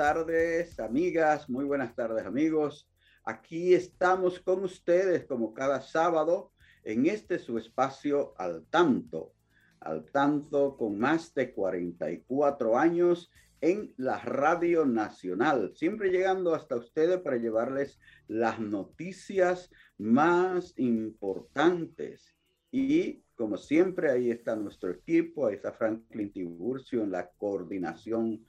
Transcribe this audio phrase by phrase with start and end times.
[0.00, 1.50] Tardes, amigas.
[1.50, 2.88] Muy buenas tardes, amigos.
[3.22, 6.52] Aquí estamos con ustedes como cada sábado
[6.84, 9.34] en este su espacio al tanto.
[9.78, 13.30] Al tanto con más de 44 años
[13.60, 22.34] en la Radio Nacional, siempre llegando hasta ustedes para llevarles las noticias más importantes.
[22.70, 28.46] Y como siempre, ahí está nuestro equipo, ahí está Franklin Tiburcio en la coordinación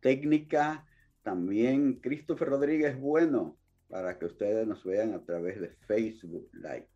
[0.00, 0.86] técnica.
[1.24, 3.58] También Christopher Rodríguez Bueno,
[3.88, 6.88] para que ustedes nos vean a través de Facebook Live.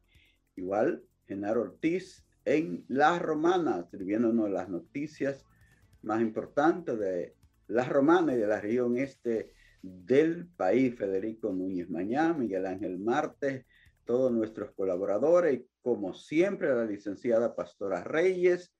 [0.55, 5.47] Igual, Genaro Ortiz en La Romana, sirviéndonos las noticias
[6.03, 7.37] más importantes de
[7.69, 10.95] La Romana y de la región este del país.
[10.95, 13.65] Federico Núñez Mañá, Miguel Ángel Martes,
[14.05, 18.75] todos nuestros colaboradores y como siempre la licenciada Pastora Reyes,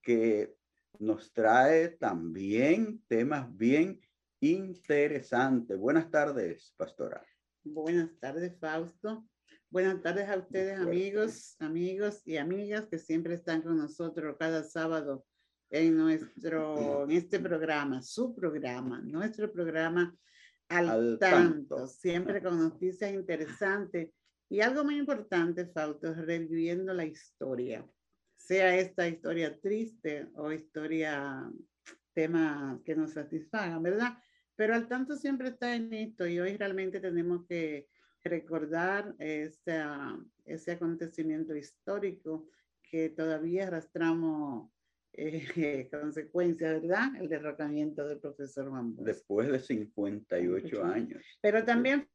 [0.00, 0.54] que
[0.98, 4.00] nos trae también temas bien
[4.40, 5.78] interesantes.
[5.78, 7.24] Buenas tardes, Pastora.
[7.64, 9.26] Buenas tardes, Fausto.
[9.70, 15.26] Buenas tardes a ustedes, amigos, amigos y amigas que siempre están con nosotros cada sábado
[15.70, 20.16] en nuestro, en este programa, su programa, nuestro programa
[20.68, 24.10] al, al tanto, tanto, siempre con noticias interesantes
[24.48, 27.86] y algo muy importante, Fausto, es reviviendo la historia,
[28.36, 31.50] sea esta historia triste o historia,
[32.14, 34.18] tema que nos satisfaga, ¿verdad?
[34.58, 37.86] Pero al tanto siempre está en esto y hoy realmente tenemos que
[38.24, 39.80] recordar ese,
[40.44, 42.48] ese acontecimiento histórico
[42.82, 44.68] que todavía arrastramos
[45.12, 47.14] eh, consecuencias, ¿verdad?
[47.20, 51.22] El derrocamiento del profesor Juan Después de 58 años.
[51.40, 52.08] Pero también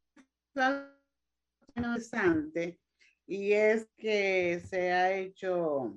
[1.74, 2.78] interesante
[3.26, 5.96] y es que se ha hecho,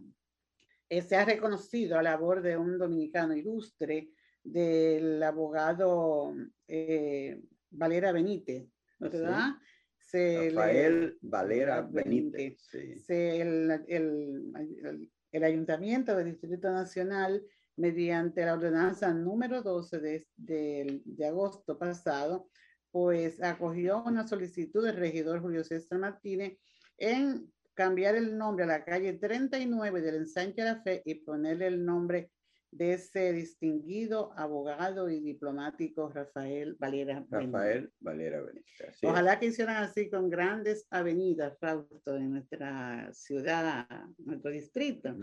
[0.88, 4.12] eh, se ha reconocido la labor de un dominicano ilustre,
[4.52, 6.34] del abogado
[6.68, 8.68] eh, Valera Benítez,
[9.00, 9.56] ¿verdad?
[10.00, 12.62] Se Rafael Valera Benítez.
[13.06, 17.44] Se, el, el, el, Ayuntamiento del Distrito Nacional,
[17.76, 22.50] mediante la ordenanza número 12 de, de, de agosto pasado,
[22.90, 26.58] pues acogió una solicitud del regidor Julio César Martínez
[26.98, 31.68] en cambiar el nombre a la calle 39 del ensanche de la fe y ponerle
[31.68, 32.32] el nombre
[32.78, 39.00] de ese distinguido abogado y diplomático Rafael Valera Rafael Valera Benítez.
[39.04, 43.88] Ojalá que hicieran así con grandes avenidas, Fausto, en nuestra ciudad,
[44.20, 45.16] nuestro distrito,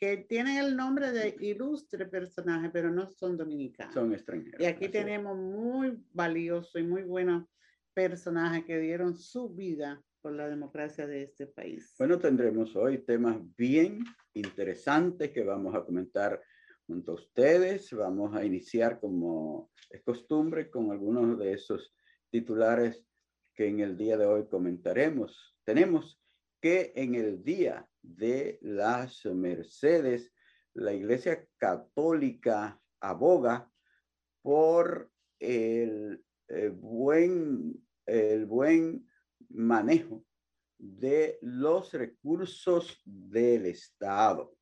[0.00, 3.92] que tienen el nombre de ilustre personaje, pero no son dominicanos.
[3.92, 4.60] Son extranjeros.
[4.60, 7.44] Y aquí tenemos muy valioso y muy buenos
[7.92, 11.94] personajes que dieron su vida por la democracia de este país.
[11.98, 16.40] Bueno, tendremos hoy temas bien interesantes que vamos a comentar
[16.86, 17.92] junto a ustedes.
[17.92, 21.94] Vamos a iniciar, como es costumbre, con algunos de esos
[22.30, 23.04] titulares
[23.54, 25.56] que en el día de hoy comentaremos.
[25.64, 26.20] Tenemos
[26.60, 30.32] que en el día de las Mercedes,
[30.74, 33.70] la Iglesia Católica aboga
[34.42, 39.08] por el, el buen, el buen
[39.50, 40.24] manejo
[40.78, 44.56] de los recursos del Estado.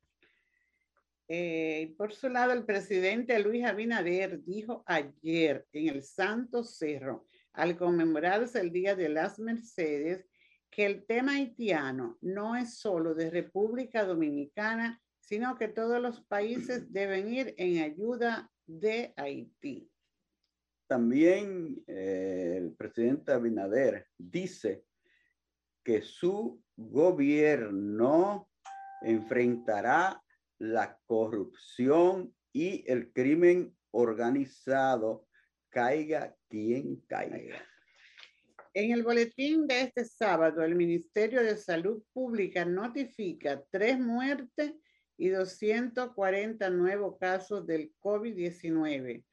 [1.27, 7.77] Eh, por su lado, el presidente Luis Abinader dijo ayer en el Santo Cerro, al
[7.77, 10.27] conmemorarse el Día de las Mercedes,
[10.69, 16.91] que el tema haitiano no es solo de República Dominicana, sino que todos los países
[16.91, 19.89] deben ir en ayuda de Haití.
[20.87, 24.83] También eh, el presidente Abinader dice
[25.83, 28.49] que su gobierno
[29.01, 30.22] enfrentará
[30.59, 35.27] la corrupción y el crimen organizado,
[35.69, 37.61] caiga quien caiga.
[38.75, 44.73] En el boletín de este sábado, el Ministerio de Salud Pública notifica tres muertes
[45.17, 49.23] y 240 nuevos casos del COVID-19.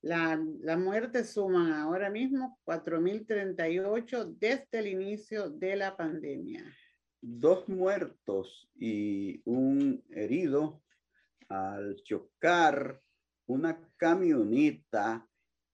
[0.00, 6.64] La, la muerte suman ahora mismo 4.038 desde el inicio de la pandemia.
[7.20, 10.82] Dos muertos y un herido
[11.48, 13.00] al chocar
[13.46, 15.26] una camioneta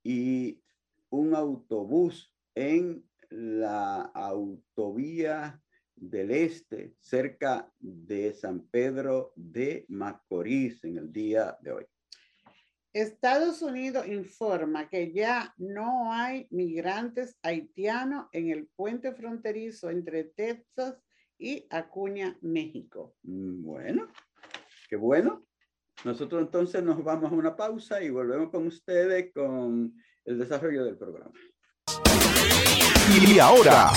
[0.02, 0.62] y
[1.10, 5.60] un autobús en la autovía
[5.96, 11.86] del Este, cerca de San Pedro de Macorís en el día de hoy.
[12.92, 20.96] Estados Unidos informa que ya no hay migrantes haitianos en el puente fronterizo entre Texas
[21.38, 23.14] y Acuña, México.
[23.22, 24.12] Mm, bueno,
[24.88, 25.46] qué bueno.
[26.04, 29.94] Nosotros entonces nos vamos a una pausa y volvemos con ustedes con
[30.24, 31.32] el desarrollo del programa.
[33.10, 33.90] Y ahora,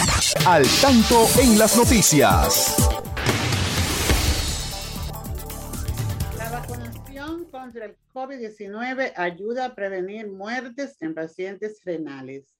[0.45, 2.77] al tanto en las noticias.
[6.37, 12.53] La vacunación contra el COVID-19 ayuda a prevenir muertes en pacientes renales.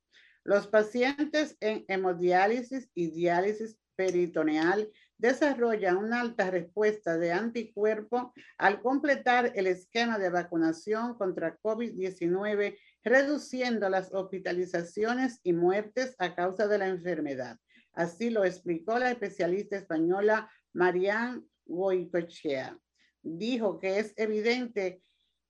[0.44, 9.51] Los pacientes en hemodiálisis y diálisis peritoneal desarrollan una alta respuesta de anticuerpo al completar
[9.55, 16.88] el esquema de vacunación contra COVID-19 reduciendo las hospitalizaciones y muertes a causa de la
[16.88, 17.57] enfermedad.
[17.94, 22.77] Así lo explicó la especialista española Marianne Goicochea.
[23.23, 25.01] Dijo que es evidente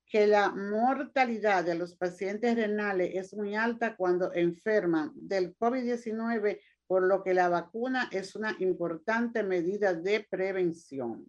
[0.10, 7.04] que la mortalidad de los pacientes renales es muy alta cuando enferman del COVID-19, por
[7.04, 11.26] lo que la vacuna es una importante medida de prevención.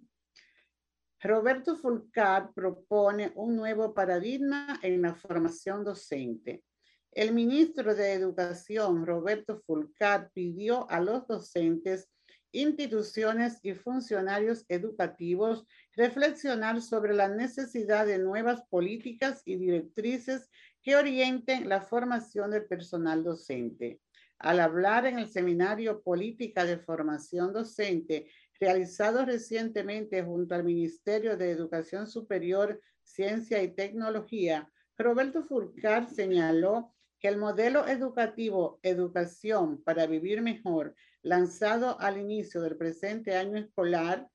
[1.20, 6.62] Roberto Fulcar propone un nuevo paradigma en la formación docente.
[7.10, 12.08] El ministro de Educación, Roberto Fulcar, pidió a los docentes,
[12.52, 15.66] instituciones y funcionarios educativos
[15.96, 20.48] reflexionar sobre la necesidad de nuevas políticas y directrices
[20.82, 24.00] que orienten la formación del personal docente.
[24.38, 28.28] Al hablar en el seminario Política de Formación Docente
[28.60, 37.28] realizado recientemente junto al Ministerio de Educación Superior, Ciencia y Tecnología, Roberto Fulcar señaló que
[37.28, 44.28] el modelo educativo Educación para Vivir Mejor, lanzado al inicio del presente año escolar,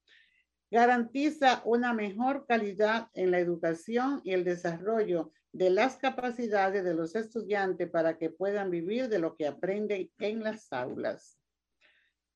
[0.69, 7.15] garantiza una mejor calidad en la educación y el desarrollo de las capacidades de los
[7.15, 11.39] estudiantes para que puedan vivir de lo que aprenden en las aulas.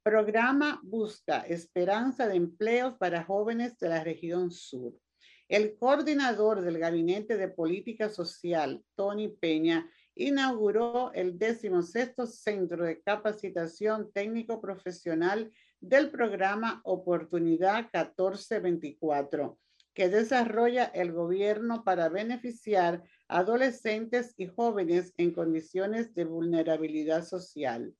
[0.03, 4.93] Programa busca esperanza de empleos para jóvenes de la región sur.
[5.49, 14.11] El coordinador del Gabinete de Política Social, Tony Peña, inauguró el 16 Centro de Capacitación
[14.11, 19.57] Técnico Profesional del programa Oportunidad 1424,
[19.97, 27.95] que desarrolla el gobierno para beneficiar a adolescentes y jóvenes en condiciones de vulnerabilidad social.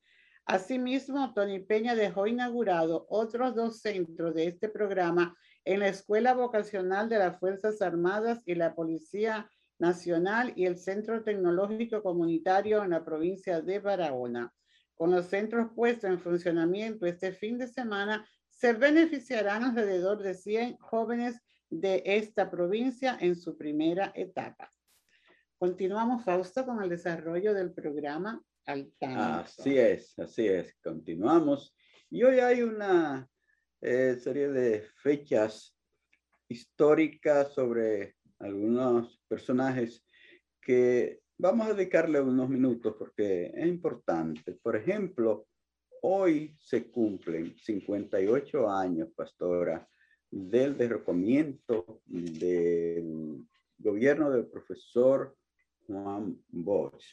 [0.45, 5.35] Asimismo, Tony Peña dejó inaugurado otros dos centros de este programa
[5.65, 9.49] en la Escuela Vocacional de las Fuerzas Armadas y la Policía
[9.79, 14.53] Nacional y el Centro Tecnológico Comunitario en la provincia de Barahona.
[14.93, 20.77] Con los centros puestos en funcionamiento este fin de semana, se beneficiarán alrededor de 100
[20.77, 24.73] jóvenes de esta provincia en su primera etapa.
[25.57, 28.41] Continuamos, Fausto, con el desarrollo del programa
[29.01, 30.75] Así es, así es.
[30.83, 31.73] Continuamos.
[32.09, 33.25] Y hoy hay una
[33.79, 35.73] eh, serie de fechas
[36.49, 40.05] históricas sobre algunos personajes
[40.61, 44.51] que vamos a dedicarle unos minutos porque es importante.
[44.61, 45.47] Por ejemplo,
[46.01, 49.87] hoy se cumplen 58 años, pastora,
[50.29, 53.45] del derrocamiento del
[53.77, 55.37] gobierno del profesor
[55.85, 57.05] Juan Bosch.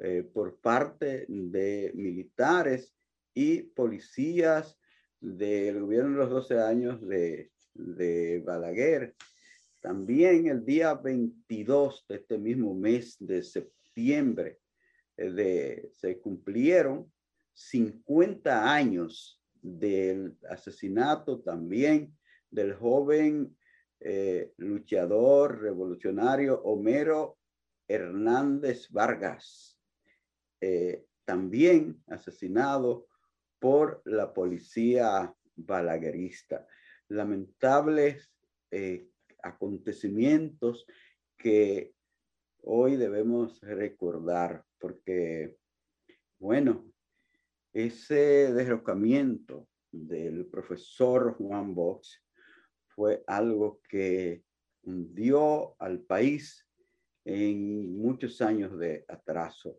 [0.00, 2.94] eh, por parte de militares
[3.34, 4.78] y policías
[5.20, 9.14] del gobierno de los 12 años de de Balaguer.
[9.80, 14.58] También el día 22 de este mismo mes de septiembre
[15.16, 17.10] eh, de, se cumplieron
[17.54, 22.16] 50 años del asesinato también
[22.50, 23.56] del joven
[24.00, 27.38] eh, luchador revolucionario Homero
[27.86, 29.78] Hernández Vargas,
[30.60, 33.06] eh, también asesinado
[33.58, 36.66] por la policía balaguerista.
[37.08, 38.30] Lamentables
[38.70, 39.08] eh,
[39.42, 40.86] acontecimientos
[41.36, 41.94] que
[42.62, 45.56] hoy debemos recordar porque,
[46.38, 46.90] bueno,
[47.72, 52.22] ese derrocamiento del profesor Juan Box
[52.88, 54.44] fue algo que
[54.82, 56.66] hundió al país
[57.24, 59.78] en muchos años de atraso.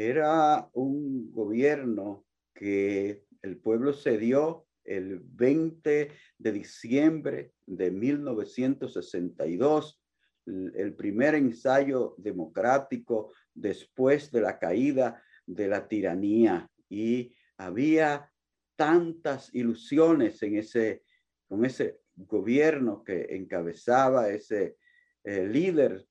[0.00, 2.24] Era un gobierno
[2.54, 10.00] que el pueblo cedió el 20 de diciembre de 1962,
[10.46, 16.70] el primer ensayo democrático después de la caída de la tiranía.
[16.88, 18.30] Y había
[18.76, 21.02] tantas ilusiones en ese,
[21.48, 24.76] con ese gobierno que encabezaba ese
[25.24, 26.06] eh, líder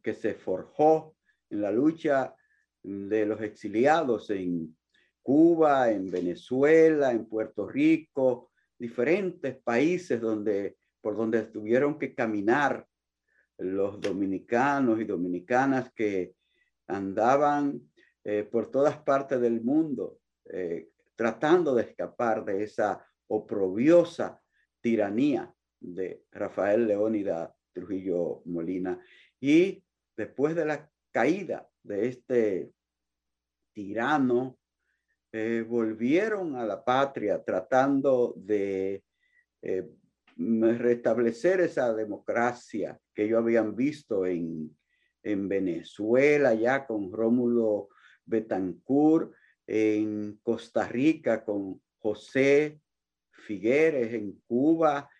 [0.00, 1.16] que se forjó
[1.50, 2.36] en la lucha
[2.84, 4.76] de los exiliados en
[5.22, 12.86] Cuba, en Venezuela, en Puerto Rico, diferentes países donde, por donde tuvieron que caminar
[13.58, 16.34] los dominicanos y dominicanas que
[16.86, 17.80] andaban
[18.22, 24.40] eh, por todas partes del mundo eh, tratando de escapar de esa oprobiosa
[24.80, 29.00] tiranía de Rafael Leónida Trujillo Molina.
[29.40, 29.82] Y
[30.16, 32.72] después de la caída de este
[33.72, 34.58] tirano,
[35.32, 39.04] eh, volvieron a la patria tratando de
[39.62, 39.88] eh,
[40.36, 44.76] restablecer esa democracia que ellos habían visto en,
[45.22, 47.88] en Venezuela ya con Rómulo
[48.24, 49.32] Betancourt,
[49.66, 52.80] en Costa Rica con José
[53.30, 55.10] Figueres, en Cuba,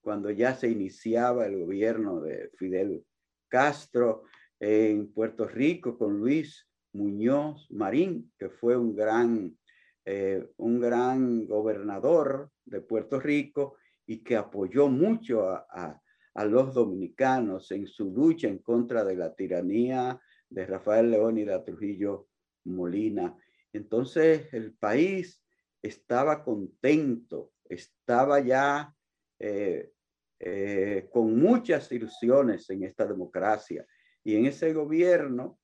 [0.00, 3.04] cuando ya se iniciaba el gobierno de Fidel
[3.48, 4.24] Castro,
[4.60, 9.56] en Puerto Rico con Luis Muñoz Marín, que fue un gran,
[10.04, 16.00] eh, un gran gobernador de Puerto Rico y que apoyó mucho a,
[16.44, 22.28] los dominicanos en su lucha en contra de la tiranía de Rafael Leónida Trujillo
[22.62, 23.36] Molina.
[23.72, 25.42] Entonces el país
[25.82, 28.94] estaba contento, estaba ya
[29.40, 29.90] eh,
[30.38, 33.84] eh, con muchas ilusiones en esta democracia
[34.28, 35.58] y en ese gobierno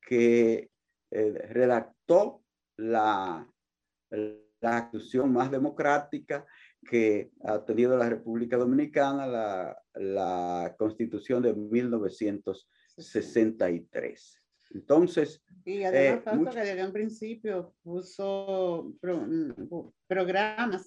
[0.00, 0.72] que
[1.12, 2.42] eh, redactó
[2.76, 3.48] la,
[4.10, 4.90] la
[5.26, 6.44] más democrática
[6.84, 14.41] que ha tenido la República Dominicana, la constitución de 1963.
[14.74, 18.92] Entonces, y además, eh, que desde un principio puso
[20.08, 20.86] programas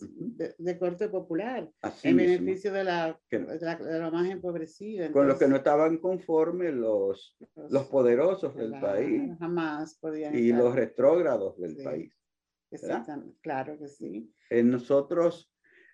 [0.58, 1.70] de, corte popular
[2.04, 5.12] en beneficio de la, de la, más empobrecida.
[5.12, 7.38] con los que no estaban conformes los,
[7.70, 9.32] los, poderosos del país.
[9.40, 10.36] Jamás podían.
[10.36, 12.14] Y los retrógrados del país.
[12.72, 14.30] Exactamente, claro que sí.
[14.50, 15.52] Eh, nosotros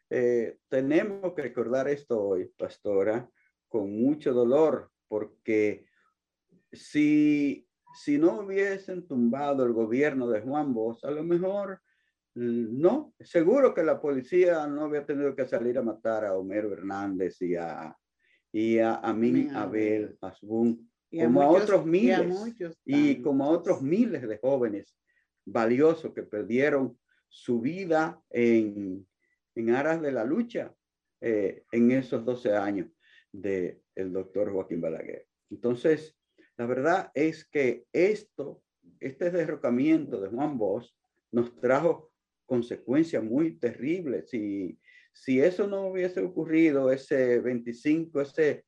[0.10, 3.29] eh, tenemos que recordar esto hoy, pastora,
[3.67, 5.86] con mucho dolor, porque
[6.71, 11.81] si si no hubiesen tumbado el gobierno de Juan Bosch, a lo mejor
[12.33, 17.41] no, seguro que la policía no había tenido que salir a matar a Homero Hernández
[17.41, 17.95] y a,
[18.53, 22.33] y a Amin Abel Asbun, como a, otros miles,
[22.86, 24.95] y, como a otros miles de jóvenes
[25.45, 29.05] valiosos que perdieron su vida en,
[29.55, 30.74] en aras de la lucha
[31.19, 32.89] eh, en esos 12 años
[33.31, 35.27] del el doctor Joaquín Balaguer.
[35.50, 36.17] Entonces,
[36.61, 38.61] la verdad es que esto,
[38.99, 40.91] este derrocamiento de Juan Bosch
[41.31, 42.11] nos trajo
[42.45, 44.29] consecuencias muy terribles.
[44.29, 44.79] Si,
[45.11, 48.65] si eso no hubiese ocurrido ese 25, ese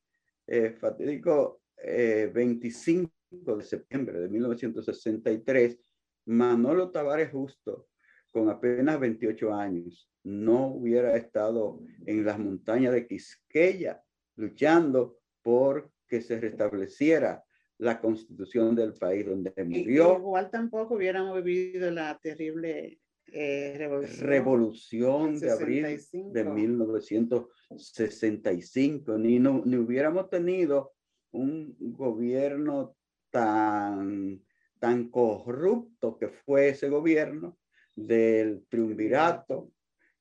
[0.47, 5.79] eh, fatídico 25 eh, de septiembre de 1963,
[6.25, 7.89] Manolo Tavares Justo,
[8.31, 14.03] con apenas 28 años, no hubiera estado en las montañas de Quisqueya
[14.35, 17.43] luchando por que se restableciera
[17.79, 20.17] la constitución del país donde murió.
[20.17, 22.99] igual tampoco hubiéramos vivido la terrible
[23.31, 23.77] eh,
[24.19, 25.85] revolución, de abril
[26.31, 30.91] de 1965, ni, no, ni hubiéramos tenido
[31.31, 32.95] un gobierno
[33.31, 34.43] tan,
[34.79, 37.57] tan corrupto que fue ese gobierno
[37.95, 39.71] del triunvirato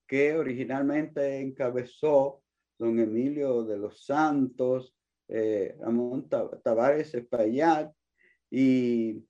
[0.06, 2.42] que originalmente encabezó
[2.78, 4.94] don Emilio de los Santos,
[5.32, 7.92] eh, Ramón Tavares Espaillat
[8.50, 9.24] y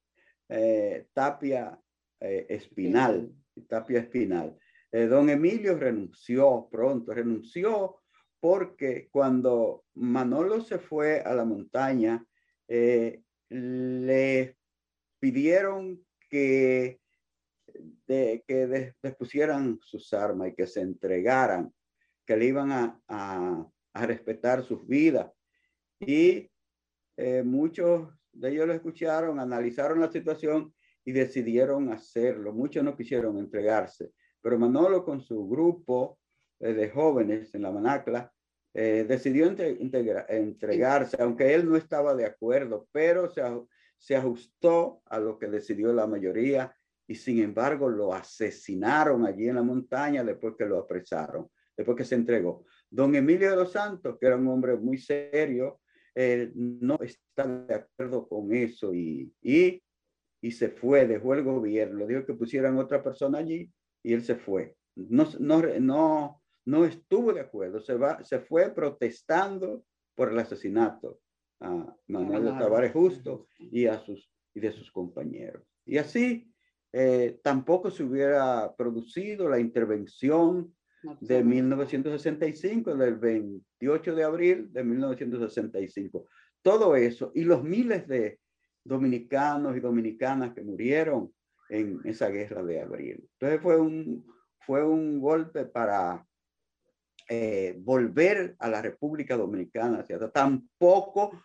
[0.48, 1.78] eh, Tapia
[2.20, 3.32] eh, Espinal.
[3.68, 4.56] Tapia Espinal.
[4.90, 8.02] don Emilio renunció pronto, renunció
[8.42, 12.26] porque cuando Manolo se fue a la montaña,
[12.66, 14.56] eh, le
[15.20, 17.00] pidieron que,
[18.08, 21.72] de, que despusieran sus armas y que se entregaran,
[22.26, 25.30] que le iban a, a, respetar sus vidas.
[26.06, 26.50] Y
[27.16, 32.52] eh, muchos de ellos lo escucharon, analizaron la situación y decidieron hacerlo.
[32.52, 36.18] Muchos no quisieron entregarse, pero Manolo con su grupo
[36.58, 38.32] eh, de jóvenes en la Manacla
[38.74, 43.42] eh, decidió entregarse, aunque él no estaba de acuerdo, pero se,
[43.98, 46.74] se ajustó a lo que decidió la mayoría
[47.06, 52.04] y sin embargo lo asesinaron allí en la montaña después que lo apresaron, después que
[52.04, 52.64] se entregó.
[52.88, 55.81] Don Emilio de los Santos, que era un hombre muy serio,
[56.54, 59.82] no está de acuerdo con eso y, y,
[60.40, 63.70] y, se fue, dejó el gobierno, dijo que pusieran otra persona allí
[64.02, 64.76] y él se fue.
[64.94, 71.20] No, no, no, no estuvo de acuerdo, se, va, se fue protestando por el asesinato
[71.60, 75.64] a Manuel de Tavares Justo y, a sus, y de sus compañeros.
[75.86, 76.52] Y así
[76.92, 80.74] eh, tampoco se hubiera producido la intervención
[81.20, 86.26] de 1965, del 28 de abril de 1965.
[86.62, 88.38] Todo eso y los miles de
[88.84, 91.32] dominicanos y dominicanas que murieron
[91.68, 93.28] en esa guerra de abril.
[93.32, 94.26] Entonces fue un,
[94.60, 96.26] fue un golpe para
[97.28, 100.04] eh, volver a la República Dominicana.
[100.32, 101.42] Tampoco,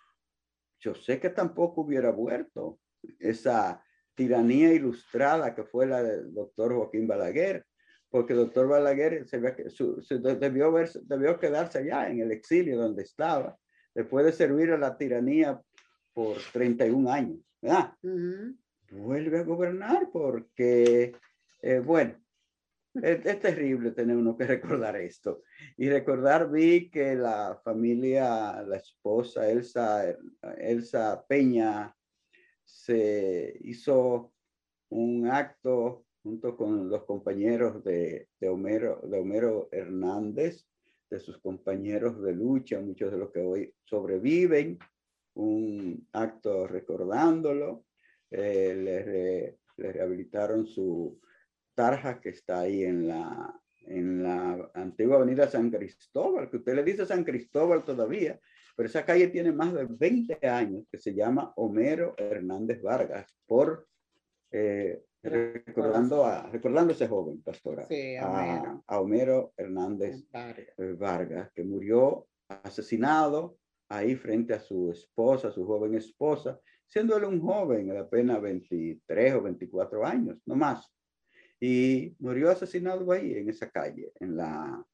[0.79, 2.79] yo sé que tampoco hubiera vuelto
[3.19, 3.83] esa
[4.15, 7.65] tiranía ilustrada que fue la del doctor Joaquín Balaguer,
[8.17, 13.55] porque el doctor Balaguer se, debió, ver, debió quedarse allá en el exilio donde estaba,
[13.93, 15.61] después de servir a la tiranía
[16.13, 17.37] por 31 años.
[17.61, 17.93] ¿verdad?
[18.89, 21.15] Vuelve a gobernar porque,
[21.61, 22.19] eh, bueno,
[22.95, 25.43] es, terrible tener uno que recordar esto.
[25.77, 30.05] Y recordar, vi que la familia, la esposa Elsa,
[30.57, 31.95] Elsa Peña,
[32.63, 34.33] se hizo
[34.89, 40.67] un acto junto con los compañeros de, Homero, de Homero Hernández,
[41.09, 44.77] de sus compañeros de lucha, muchos de los que hoy sobreviven,
[45.35, 47.85] un acto recordándolo.
[48.29, 51.17] Eh, le, le rehabilitaron su,
[51.77, 56.83] tarja que está ahí en la, en la antigua avenida San Cristóbal, que usted le
[56.83, 58.39] dice San Cristóbal todavía,
[58.75, 63.87] pero esa calle tiene más de 20 años, que se llama Homero Hernández Vargas, por
[64.49, 67.87] eh, recordando a recordando ese joven pastora,
[68.21, 70.25] a, a, Homero Hernández
[70.97, 71.51] Vargas.
[71.53, 73.57] que murió asesinado
[73.89, 79.33] ahí frente a su esposa, su joven esposa, siendo él un joven de apenas 23
[79.33, 80.91] o 24 años, no más
[81.59, 84.85] y murió asesinado ahí en esa calle, en la,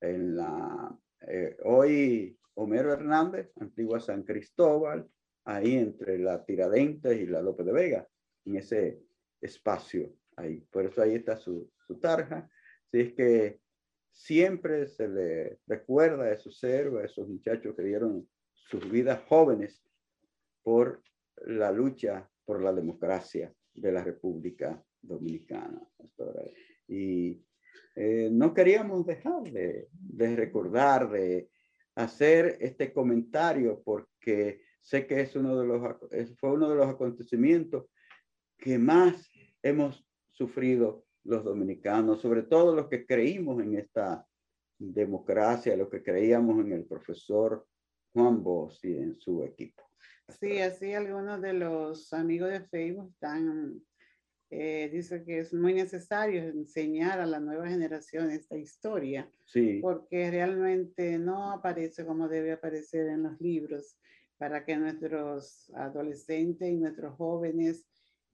[0.00, 5.08] en la, eh, hoy Homero Hernández, antigua San Cristóbal,
[5.44, 8.08] ahí entre la Tiradentes y la López de Vega,
[8.44, 9.00] en ese
[9.40, 10.60] espacio ahí.
[10.70, 12.48] Por eso ahí está su, su tarja.
[12.86, 13.60] Así es que
[14.12, 19.84] siempre se le recuerda a esos héroes, a esos muchachos que dieron sus vidas jóvenes
[20.62, 21.02] por
[21.44, 25.82] la lucha por la democracia de la República Dominicana.
[26.88, 27.44] Y
[27.94, 31.50] eh, no queríamos dejar de, de, recordar, de
[31.96, 35.82] hacer este comentario, porque sé que es uno de los,
[36.38, 37.86] fue uno de los acontecimientos
[38.58, 39.30] que más
[39.62, 44.26] hemos sufrido los dominicanos, sobre todo los que creímos en esta
[44.78, 47.66] democracia, los que creíamos en el profesor
[48.12, 49.82] Juan Bosch y en su equipo.
[50.28, 53.80] Sí, así algunos de los amigos de Facebook están
[54.50, 59.80] eh, dice que es muy necesario enseñar a la nueva generación esta historia, sí.
[59.82, 63.98] porque realmente no aparece como debe aparecer en los libros
[64.38, 67.84] para que nuestros adolescentes y nuestros jóvenes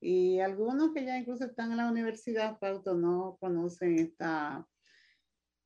[0.03, 4.67] y algunos que ya incluso están en la universidad, Pauto, no conocen esta,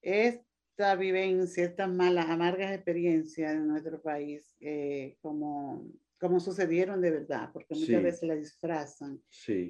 [0.03, 7.51] esta vivencia, estas malas, amargas experiencias en nuestro país, eh, como como sucedieron de verdad,
[7.53, 9.21] porque muchas veces la disfrazan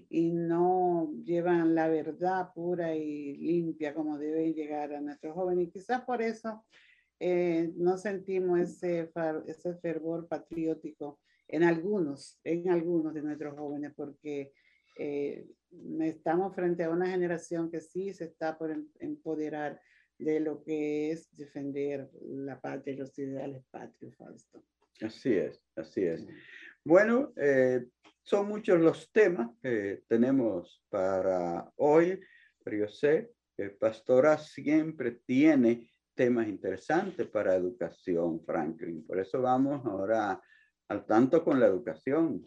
[0.09, 5.69] y no llevan la verdad pura y limpia como debe llegar a nuestros jóvenes.
[5.69, 6.65] Y quizás por eso
[7.19, 9.11] eh, no sentimos ese,
[9.47, 14.53] ese fervor patriótico en algunos, en algunos de nuestros jóvenes, porque
[14.99, 15.47] eh,
[16.01, 19.81] estamos frente a una generación que sí se está por em, empoderar
[20.19, 24.65] de lo que es defender la patria y los ideales patrios, Fausto.
[25.03, 26.27] Así es, así es.
[26.83, 27.87] Bueno, eh,
[28.23, 32.19] son muchos los temas que tenemos para hoy,
[32.65, 39.07] pero yo sé que Pastora siempre tiene temas interesantes para educación, Franklin.
[39.07, 40.41] Por eso vamos ahora
[40.89, 42.45] al tanto con la educación.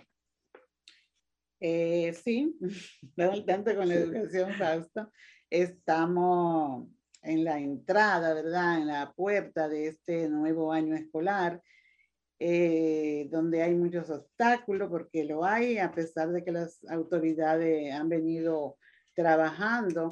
[1.60, 2.58] Eh, sí,
[3.18, 5.12] al tanto con la educación, Fausto.
[5.50, 6.88] Estamos
[7.22, 8.78] en la entrada, ¿verdad?
[8.78, 11.62] En la puerta de este nuevo año escolar,
[12.40, 18.08] eh, donde hay muchos obstáculos, porque lo hay, a pesar de que las autoridades han
[18.08, 18.78] venido
[19.14, 20.08] trabajando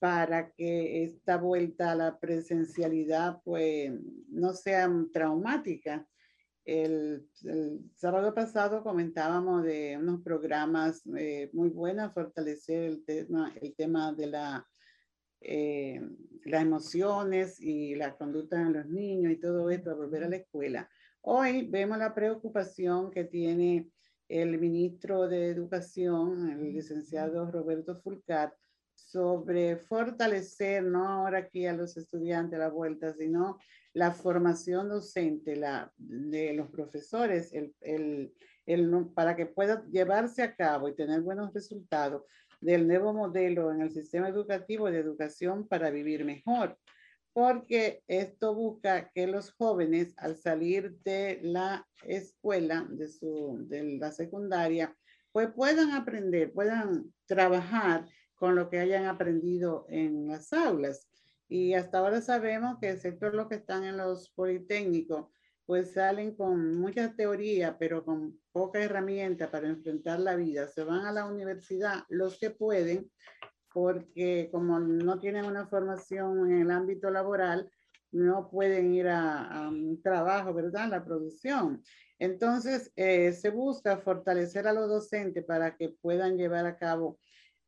[0.00, 3.92] para que esta vuelta a la presencialidad pues
[4.28, 6.06] no sea traumática.
[6.64, 7.28] El,
[7.94, 14.26] sábado pasado comentábamos de unos programas eh, muy buenos, fortalecer el tema, el tema de
[14.28, 14.66] la,
[15.42, 16.00] eh,
[16.44, 20.36] las emociones y la conducta de los niños y todo esto, a volver a la
[20.36, 20.88] escuela.
[21.20, 23.90] Hoy vemos la preocupación que tiene
[24.28, 28.54] el ministro de Educación, el licenciado Roberto Fulcar,
[28.94, 33.58] sobre fortalecer, no ahora aquí a los estudiantes a la vuelta, sino
[33.94, 38.34] la formación docente la, de los profesores, el, el,
[38.66, 42.24] el, para que pueda llevarse a cabo y tener buenos resultados
[42.60, 46.76] del nuevo modelo en el sistema educativo de educación para vivir mejor.
[47.32, 54.12] Porque esto busca que los jóvenes al salir de la escuela, de, su, de la
[54.12, 54.96] secundaria,
[55.32, 61.08] pues puedan aprender, puedan trabajar con lo que hayan aprendido en las aulas.
[61.48, 65.26] Y hasta ahora sabemos que excepto los que están en los politécnicos,
[65.66, 70.68] pues salen con mucha teoría, pero con poca herramienta para enfrentar la vida.
[70.68, 73.10] Se van a la universidad los que pueden,
[73.72, 77.70] porque como no tienen una formación en el ámbito laboral,
[78.12, 80.88] no pueden ir a, un trabajo, ¿verdad?
[80.88, 81.82] La producción.
[82.18, 87.18] Entonces, eh, se busca fortalecer a los docentes para que puedan llevar a cabo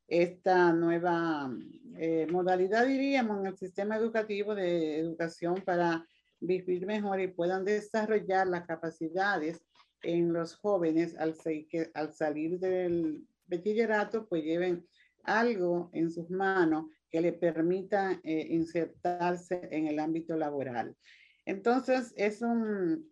[0.08, 1.50] esta nueva
[1.96, 6.06] eh, modalidad, diríamos, en el sistema educativo de educación para
[6.40, 9.64] vivir mejor y puedan desarrollar las capacidades
[10.02, 14.86] en los jóvenes al, que, al salir del bachillerato, pues lleven
[15.24, 20.96] algo en sus manos que le permita eh, insertarse en el ámbito laboral.
[21.44, 22.40] Entonces, es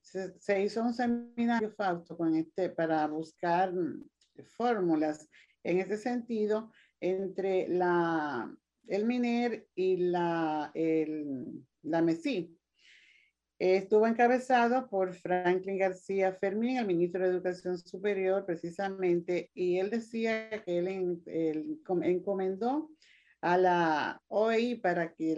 [0.01, 3.73] se, hizo un seminario, Fausto, con este, para buscar
[4.57, 5.29] fórmulas
[5.63, 6.73] en ese sentido
[7.05, 12.57] entre el MINER y la, el, la MESI.
[13.59, 20.51] Estuvo encabezado por Franklin García Fermín, el ministro de Educación Superior, precisamente, y él decía
[20.65, 21.23] que él,
[22.03, 22.91] encomendó
[23.41, 25.37] a la OEI para que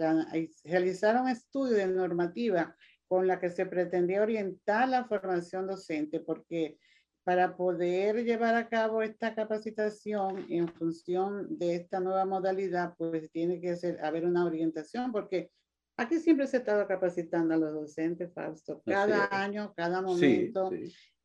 [0.63, 2.75] realizara un estudio de normativa
[3.07, 6.79] con la que se pretendía orientar la formación docente, porque
[7.27, 13.59] para poder llevar a cabo esta capacitación en función de esta nueva modalidad, pues tiene
[13.59, 15.51] que ser, haber una orientación, porque
[15.97, 20.71] aquí siempre se ha estado capacitando a los docentes, Fausto, cada año, cada momento.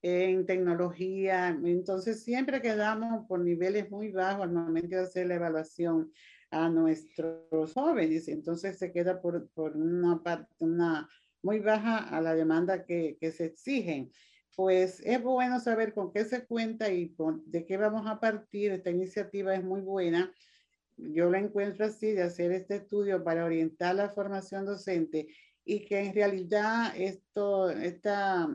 [0.02, 6.10] en tecnología, entonces siempre quedamos por niveles muy bajos al momento de hacer la evaluación
[6.50, 11.08] a nuestros jóvenes, entonces se queda por, por una parte, una
[11.44, 14.10] muy baja a la demanda que, que se exigen
[14.56, 17.14] pues es bueno saber con qué se cuenta y
[17.46, 18.72] de qué vamos a partir.
[18.72, 20.32] Esta iniciativa es muy buena.
[20.96, 25.28] Yo la encuentro así, de hacer este estudio para orientar la formación docente
[25.64, 28.48] y que en realidad esto, esta,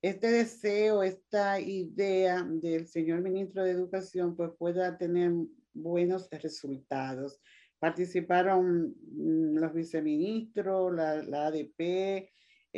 [0.00, 5.32] este deseo, esta idea del señor ministro de Educación, pues pueda tener
[5.74, 7.40] buenos resultados.
[7.78, 12.30] Participaron mm, los viceministros, la, la ADP,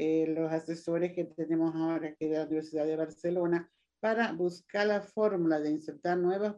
[0.02, 5.02] eh, los asesores que tenemos ahora aquí de la Universidad de Barcelona para buscar la
[5.02, 6.56] fórmula de insertar nuevas,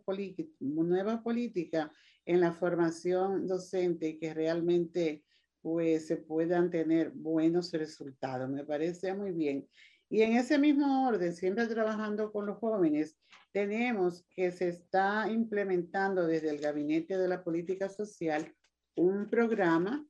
[0.61, 1.91] nuevas políticas
[2.25, 5.25] en la formación docente y que realmente
[5.61, 8.49] pues se puedan tener buenos resultados.
[8.49, 9.69] Me parece muy bien.
[10.09, 13.19] Y en ese mismo orden, siempre trabajando con los jóvenes,
[13.51, 18.55] tenemos que se está implementando desde el Gabinete de la Política Social
[18.95, 20.07] un programa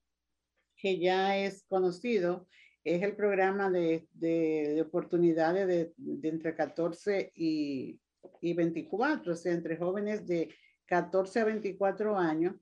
[0.76, 2.46] que ya es conocido
[2.84, 8.00] es el programa de, de, oportunidades de, de, entre 14 y,
[8.40, 10.48] y 24, o sea, entre jóvenes de
[10.86, 12.54] 14 a 24 años.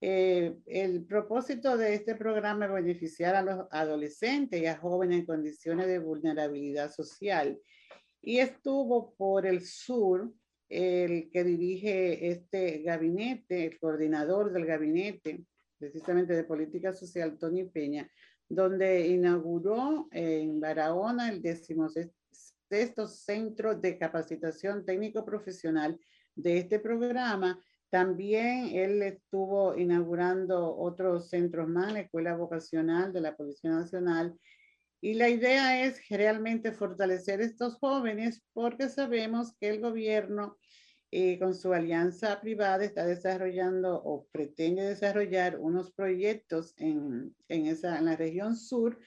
[0.00, 5.26] Eh, el propósito de este programa es beneficiar a los adolescentes y a jóvenes en
[5.26, 7.58] condiciones de vulnerabilidad social.
[8.20, 10.30] Y estuvo por el sur
[10.68, 15.44] el que dirige este gabinete, el coordinador del gabinete,
[15.78, 18.10] precisamente de política social, Tony Peña,
[18.54, 25.98] donde inauguró en Barahona el sexto centro de capacitación técnico profesional
[26.34, 33.36] de este programa, También él estuvo inaugurando otros centros más, la Escuela Vocacional de la
[33.36, 34.36] Policía Nacional.
[35.00, 40.56] Y la idea es realmente fortalecer estos jóvenes porque sabemos que el gobierno
[41.16, 47.98] eh, con su alianza privada está desarrollando o pretende desarrollar unos proyectos en, en, esa,
[47.98, 48.98] en la región sur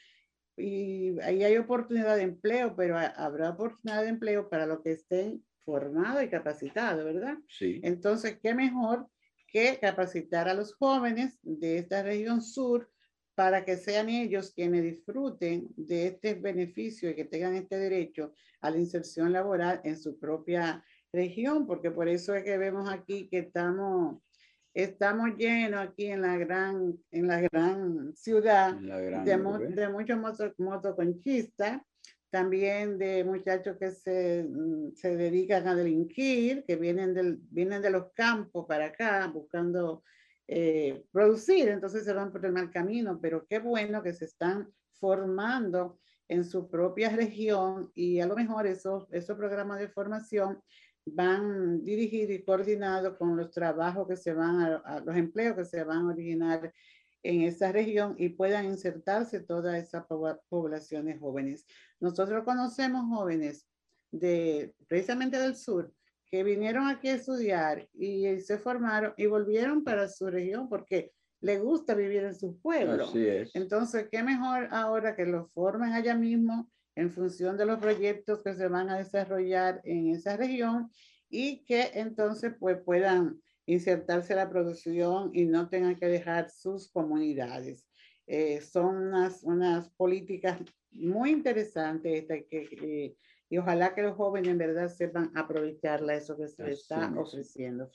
[0.55, 5.43] y ahí hay oportunidad de empleo, pero habrá oportunidad de empleo para los que estén
[5.65, 7.39] formados y capacitados, ¿verdad?
[7.49, 7.81] Sí.
[7.83, 9.09] Entonces, ¿qué mejor
[9.45, 12.89] que capacitar a los jóvenes de esta región sur
[13.35, 18.71] para que sean ellos quienes disfruten de este beneficio y que tengan este derecho a
[18.71, 21.67] la inserción laboral en su propia región?
[21.67, 24.21] Porque por eso es que vemos aquí que estamos
[24.77, 29.27] estamos llenos aquí en la gran, en la gran ciudad de,
[29.73, 30.19] de, muchos
[30.59, 31.81] motoconchistas,
[32.29, 37.89] también de muchachos que se, mm, se, dedican a delinquir, que vienen, del, vienen de
[37.89, 40.03] los campos para acá buscando
[40.47, 44.69] eh, producir, entonces se van por el mal camino, pero qué bueno que se están
[44.99, 50.61] formando en su propia región y a lo mejor esos, esos programas de formación
[51.13, 55.83] van dirigidos y coordinados con los trabajos que se van a, los empleos que se
[55.83, 56.73] van a originar
[57.23, 60.05] en esa región y puedan insertarse todas esas
[60.49, 61.65] poblaciones jóvenes.
[61.99, 63.67] Nosotros conocemos jóvenes
[64.11, 65.91] de precisamente del sur
[66.29, 71.61] que vinieron aquí a estudiar y se formaron y volvieron para su región porque les
[71.61, 73.05] gusta vivir en su pueblo.
[73.05, 73.55] Así es.
[73.55, 78.55] Entonces, qué mejor ahora que los formen allá mismo en función de los proyectos que
[78.55, 80.89] se van a desarrollar en esa región
[81.29, 86.89] y que entonces pues puedan insertarse a la producción y no tengan que dejar sus
[86.89, 87.87] comunidades.
[88.25, 93.15] Eh, son unas, unas políticas muy interesantes que,
[93.47, 97.91] y ojalá que los jóvenes en verdad sepan aprovecharla, eso que se les está ofreciendo.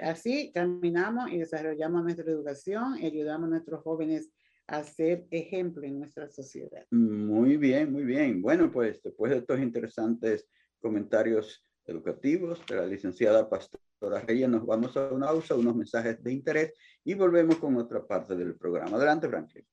[0.00, 4.28] Así caminamos y desarrollamos nuestra educación y ayudamos a nuestros jóvenes
[4.72, 6.86] a ser ejemplo en nuestra sociedad.
[6.90, 8.40] Muy bien, muy bien.
[8.40, 10.48] Bueno, pues después de estos interesantes
[10.80, 16.32] comentarios educativos de la licenciada Pastora Reyes, nos vamos a una pausa, unos mensajes de
[16.32, 16.72] interés
[17.04, 18.96] y volvemos con otra parte del programa.
[18.96, 19.66] Adelante, Franklin.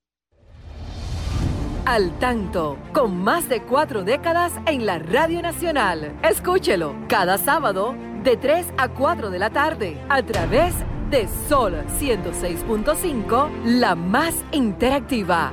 [1.86, 6.20] Al tanto, con más de cuatro décadas en la Radio Nacional.
[6.30, 11.74] Escúchelo cada sábado de 3 a 4 de la tarde a través de de Sol
[12.00, 15.52] 106.5, la más interactiva.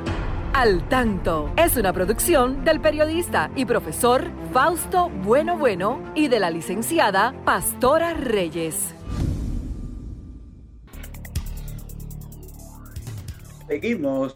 [0.53, 6.51] Al tanto es una producción del periodista y profesor Fausto Bueno Bueno y de la
[6.51, 8.93] licenciada Pastora Reyes.
[13.67, 14.35] Seguimos,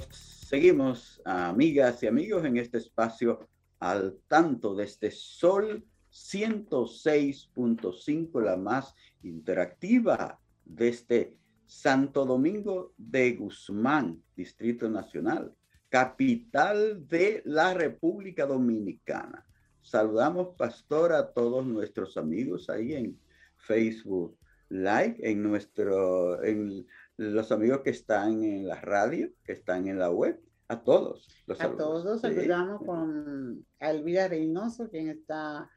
[0.48, 3.46] seguimos, amigas y amigos, en este espacio
[3.78, 10.40] al tanto de este Sol 106.5, la más interactiva
[10.74, 15.54] desde Santo Domingo de Guzmán, Distrito Nacional,
[15.88, 19.44] capital de la República Dominicana.
[19.80, 23.20] Saludamos, pastor, a todos nuestros amigos ahí en
[23.56, 24.36] Facebook
[24.68, 30.10] Live, en nuestro, en los amigos que están en la radio, que están en la
[30.10, 31.26] web, a todos.
[31.58, 35.68] a todos, saludamos con Elvira Reynoso, quien está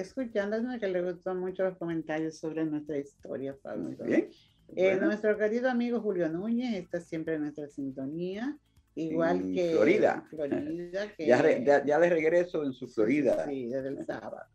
[0.00, 3.90] escuchándonos, que le gustan mucho los comentarios sobre nuestra historia, Pablo.
[4.04, 4.30] bien.
[4.76, 8.58] Eh, nuestro querido amigo Julio Núñez está siempre en nuestra sintonía,
[8.94, 10.26] igual que Florida.
[10.28, 13.46] Florida que, ya, ya, de regreso en su Florida.
[13.46, 14.46] Sí, desde el sábado.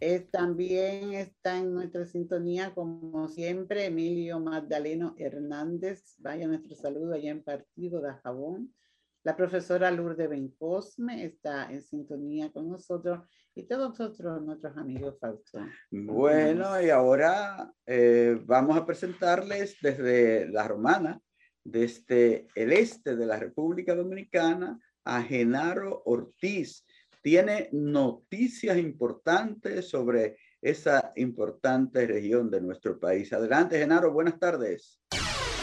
[0.00, 6.14] Eh, también está en nuestra sintonía, como siempre, Emilio Magdaleno Hernández.
[6.18, 8.72] Vaya nuestro saludo allá en Partido de Jabón.
[9.24, 13.20] La profesora Lourdes Bencosme está en sintonía con nosotros
[13.58, 15.58] y todos nosotros, nuestros amigos Fausto.
[15.90, 21.20] Bueno, y ahora eh, vamos a presentarles desde la Romana,
[21.64, 26.86] desde el este de la República Dominicana, a Genaro Ortiz.
[27.20, 33.32] Tiene noticias importantes sobre esa importante región de nuestro país.
[33.32, 35.00] Adelante, Genaro, buenas tardes.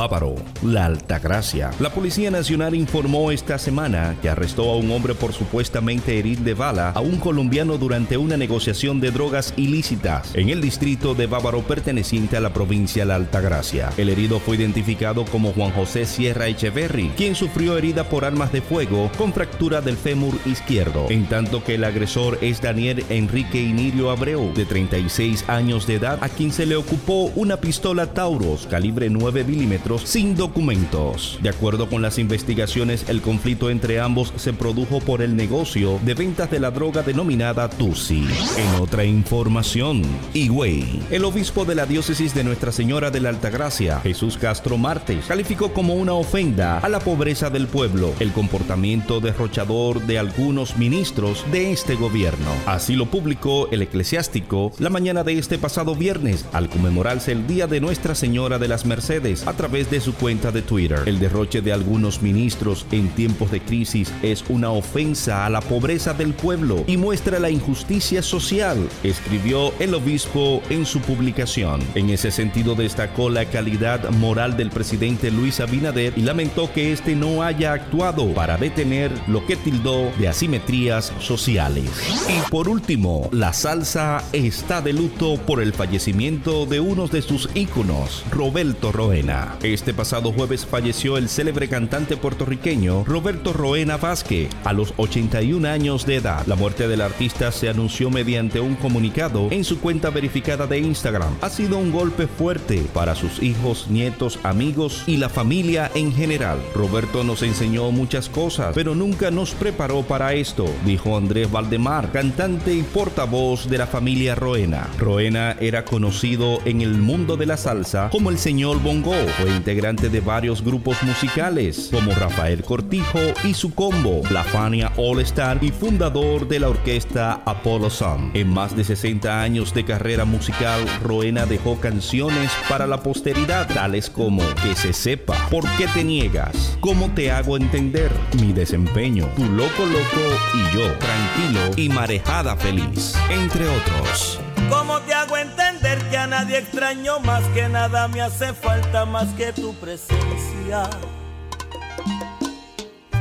[0.00, 1.72] Bávaro, La Altagracia.
[1.78, 6.54] La Policía Nacional informó esta semana que arrestó a un hombre por supuestamente herir de
[6.54, 11.60] bala a un colombiano durante una negociación de drogas ilícitas en el distrito de Bávaro
[11.60, 13.90] perteneciente a la provincia La Altagracia.
[13.98, 18.62] El herido fue identificado como Juan José Sierra Echeverry, quien sufrió herida por armas de
[18.62, 24.10] fuego con fractura del fémur izquierdo, en tanto que el agresor es Daniel Enrique Inirio
[24.10, 29.10] Abreu, de 36 años de edad, a quien se le ocupó una pistola Tauros calibre
[29.10, 31.38] 9 milímetros sin documentos.
[31.42, 36.14] De acuerdo con las investigaciones, el conflicto entre ambos se produjo por el negocio de
[36.14, 38.26] ventas de la droga denominada Tusi.
[38.56, 40.02] En otra información,
[40.34, 45.26] Higüey, el obispo de la diócesis de Nuestra Señora de la Altagracia, Jesús Castro Martes,
[45.26, 51.44] calificó como una ofenda a la pobreza del pueblo el comportamiento derrochador de algunos ministros
[51.50, 52.50] de este gobierno.
[52.66, 57.66] Así lo publicó el eclesiástico la mañana de este pasado viernes al conmemorarse el Día
[57.66, 61.02] de Nuestra Señora de las Mercedes a través de su cuenta de Twitter.
[61.06, 66.12] El derroche de algunos ministros en tiempos de crisis es una ofensa a la pobreza
[66.12, 71.80] del pueblo y muestra la injusticia social, escribió el obispo en su publicación.
[71.94, 77.14] En ese sentido destacó la calidad moral del presidente Luis Abinader y lamentó que este
[77.14, 81.90] no haya actuado para detener lo que tildó de asimetrías sociales.
[82.28, 87.48] Y por último, la salsa está de luto por el fallecimiento de uno de sus
[87.54, 89.56] íconos, Roberto Roena.
[89.72, 96.06] Este pasado jueves falleció el célebre cantante puertorriqueño Roberto Roena Vázquez a los 81 años
[96.06, 96.44] de edad.
[96.46, 101.36] La muerte del artista se anunció mediante un comunicado en su cuenta verificada de Instagram.
[101.40, 106.58] Ha sido un golpe fuerte para sus hijos, nietos, amigos y la familia en general.
[106.74, 112.74] Roberto nos enseñó muchas cosas, pero nunca nos preparó para esto, dijo Andrés Valdemar, cantante
[112.74, 114.88] y portavoz de la familia Roena.
[114.98, 119.14] Roena era conocido en el mundo de la salsa como el señor Bongo.
[119.60, 125.62] Integrante de varios grupos musicales como Rafael Cortijo y su combo, La Fania All Star
[125.62, 128.30] y fundador de la orquesta Apollo Sun.
[128.32, 134.08] En más de 60 años de carrera musical, Roena dejó canciones para la posteridad, tales
[134.08, 136.78] como Que se sepa, ¿Por qué te niegas?
[136.80, 138.10] ¿Cómo te hago entender?
[138.40, 144.40] Mi desempeño, Tu loco loco y yo, tranquilo y marejada feliz, entre otros.
[144.70, 145.69] ¿Cómo te hago entender
[146.10, 150.88] que a nadie extraño más que nada me hace falta más que tu presencia?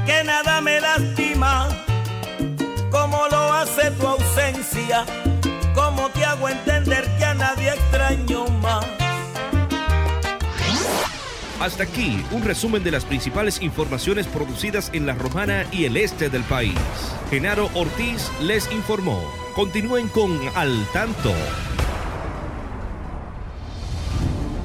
[0.06, 1.68] Que nada me lastima
[2.92, 5.06] como lo hace tu ausencia.
[5.74, 8.86] ¿Cómo te hago entender que a nadie extraño más?
[11.60, 16.30] Hasta aquí un resumen de las principales informaciones producidas en la Romana y el este
[16.30, 16.78] del país.
[17.30, 19.22] Genaro Ortiz les informó.
[19.56, 21.34] Continúen con Al Tanto.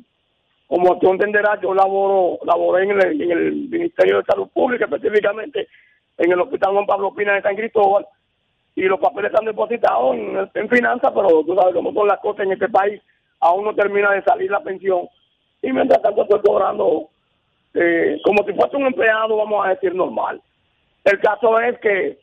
[0.67, 3.15] como tú entenderás, yo laboro, laboré en el,
[3.69, 5.67] Ministerio de Salud Pública, específicamente
[6.17, 8.05] en el Hospital Juan Pablo Pina de San Cristóbal,
[8.75, 12.45] y los papeles están depositados en, en finanzas, pero tú sabes cómo son las cosas
[12.45, 13.01] en este país,
[13.39, 15.07] aún no termina de salir la pensión,
[15.61, 17.09] y mientras tanto estoy cobrando
[17.73, 20.41] eh, como si fuese un empleado, vamos a decir, normal.
[21.03, 22.19] El caso es que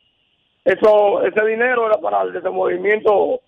[0.65, 3.41] eso ese dinero era para el desenvolvimiento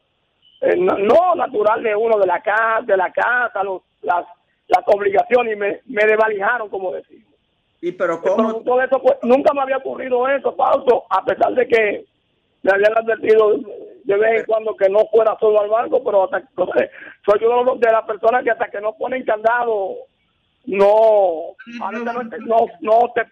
[0.62, 4.26] eh, no, natural de uno, de la casa, de la casa, los, las,
[4.68, 7.34] las obligaciones, y me, me desvalijaron, como decimos.
[7.82, 8.62] ¿Y pero cómo?
[8.62, 12.05] todo eso, pues, nunca me había ocurrido eso, Fausto, a pesar de que
[12.62, 13.57] me habían advertido
[14.03, 17.91] de vez en cuando que no fuera solo al banco, pero hasta, soy uno de
[17.91, 19.95] las personas que hasta que no ponen candado
[20.66, 23.26] no, no, no te,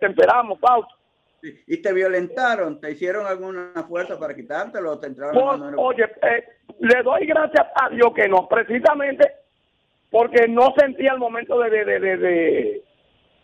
[0.00, 0.95] temperamos, Fausto.
[1.42, 2.80] ¿Y te violentaron?
[2.80, 6.44] ¿Te hicieron alguna fuerza para quitártelo o te entraron Oye, eh,
[6.80, 9.32] le doy gracias a Dios que no, precisamente
[10.10, 12.84] porque no sentía el momento de, de, de, de,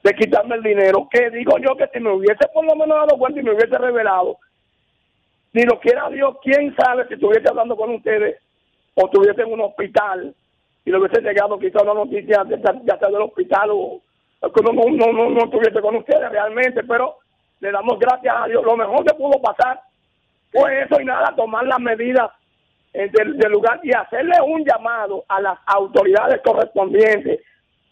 [0.02, 1.08] de quitarme el dinero.
[1.10, 3.76] Que digo yo que si me hubiese por lo menos dado cuenta y me hubiese
[3.78, 4.38] revelado,
[5.52, 8.40] ni lo quiera Dios, quién sabe si estuviese hablando con ustedes
[8.94, 10.34] o estuviese en un hospital
[10.84, 14.02] y lo hubiese llegado quizá una noticia de, ya sea del hospital o
[14.40, 17.18] no, no, no, no estuviese con ustedes realmente, pero
[17.62, 18.62] le damos gracias a Dios.
[18.64, 19.80] Lo mejor que pudo pasar
[20.50, 22.30] fue eso y nada, tomar las medidas
[22.92, 27.40] eh, del, lugar y hacerle un llamado a las autoridades correspondientes,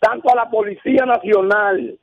[0.00, 1.96] tanto a la Policía Nacional,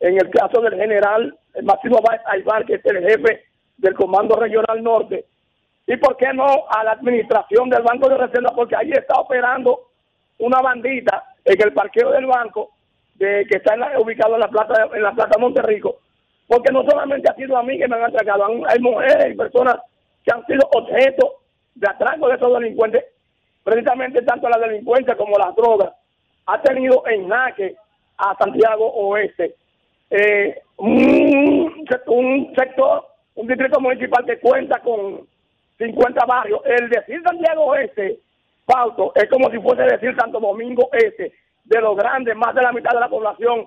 [0.00, 3.44] en el caso del general Máximo Aybar, que es el jefe
[3.78, 5.24] del Comando Regional Norte,
[5.86, 9.80] y por qué no a la administración del Banco de Reserva, porque ahí está operando
[10.38, 12.72] una bandita en el parqueo del banco
[13.14, 16.00] de que está ubicado en la plaza en la plaza Monterrico
[16.46, 19.76] porque no solamente ha sido a mí que me han atracado hay mujeres y personas
[20.24, 21.40] que han sido objeto
[21.74, 23.04] de atraco de esos delincuentes.
[23.62, 25.92] Precisamente tanto la delincuencia como las drogas
[26.46, 27.76] ha tenido en jaque
[28.18, 29.54] a Santiago Oeste.
[30.10, 35.26] Eh, un, un sector un distrito municipal que cuenta con
[35.78, 36.60] 50 barrios.
[36.64, 38.20] El decir Santiago Oeste
[38.66, 41.32] Fausto, es como si fuese decir Santo Domingo Este,
[41.64, 43.66] de los grandes, más de la mitad de la población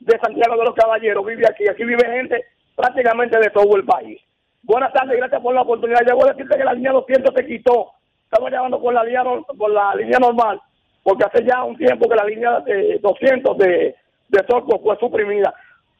[0.00, 1.68] de Santiago de los Caballeros vive aquí.
[1.68, 2.44] Aquí vive gente
[2.74, 4.20] prácticamente de todo el país.
[4.62, 6.00] Buenas tardes, gracias por la oportunidad.
[6.06, 7.92] Ya voy a decirte que la línea 200 se quitó.
[8.24, 9.22] Estamos llamando por la línea,
[9.56, 10.60] por la línea normal,
[11.02, 13.94] porque hace ya un tiempo que la línea de 200 de,
[14.28, 14.44] de
[14.82, 15.54] fue suprimida.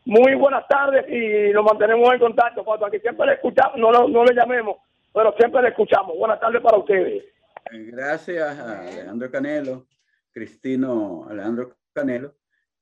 [0.05, 2.65] Muy buenas tardes y nos mantenemos en contacto.
[2.65, 2.87] Fausto.
[2.87, 4.79] Aquí siempre le escuchamos, no, no, no le llamemos,
[5.13, 6.17] pero siempre le escuchamos.
[6.19, 7.25] Buenas tardes para ustedes.
[7.71, 9.87] Gracias a Alejandro Canelo,
[10.33, 12.35] Cristino Alejandro Canelo,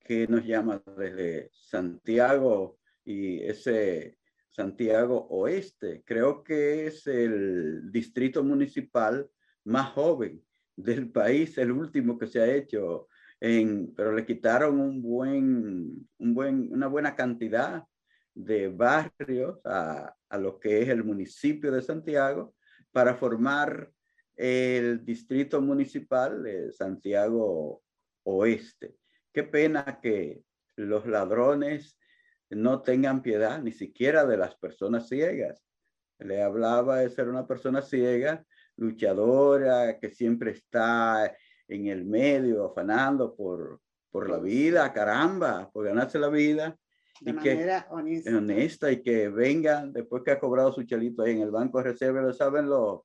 [0.05, 4.18] que nos llama desde Santiago y ese
[4.50, 6.02] Santiago Oeste.
[6.05, 9.28] Creo que es el distrito municipal
[9.64, 10.44] más joven
[10.76, 13.09] del país, el último que se ha hecho,
[13.40, 17.84] en, pero le quitaron un buen, un buen, una buena cantidad
[18.34, 22.55] de barrios a, a lo que es el municipio de Santiago
[22.92, 23.90] para formar
[24.36, 27.82] el distrito municipal de Santiago
[28.24, 28.96] Oeste.
[29.35, 30.43] Qué pena que
[30.76, 31.99] los ladrones
[32.51, 35.62] no tengan piedad ni siquiera de las personas ciegas.
[36.18, 41.37] Le hablaba de ser una persona ciega, luchadora, que siempre está
[41.68, 43.80] en el medio, afanando por,
[44.11, 46.78] por la vida, caramba, por ganarse la vida.
[47.20, 48.39] De y manera que, honesta.
[48.39, 48.93] honesta.
[48.93, 52.22] y que vengan después que ha cobrado su chalito ahí en el banco de reserva,
[52.22, 53.03] lo saben los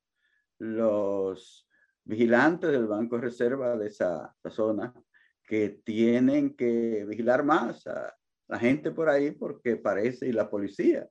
[0.59, 1.67] los
[2.03, 4.93] vigilantes del Banco de Reserva de esa, zona
[5.49, 8.15] que tienen que vigilar más a
[8.47, 11.09] la gente por ahí porque parece, y la policía,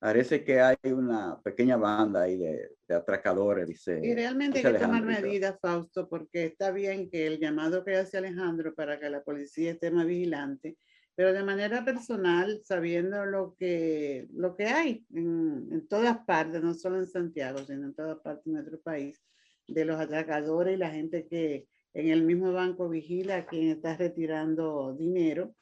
[0.00, 4.00] parece que hay una pequeña banda ahí de, atracadores, dice.
[4.02, 8.18] Y realmente hay que tomar medidas, Fausto, porque está bien que el llamado que hace
[8.18, 10.76] Alejandro para que la policía esté más vigilante,
[11.14, 16.74] pero de manera personal, sabiendo lo que, lo que hay en, en, todas partes, no
[16.74, 19.22] solo en Santiago, sino en todas partes de nuestro país,
[19.68, 23.96] de los atracadores y la gente que en el mismo banco vigila a quien está
[23.96, 25.54] retirando dinero,